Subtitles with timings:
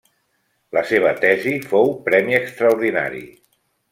[0.77, 3.23] La seva tesi fou premi extraordinari.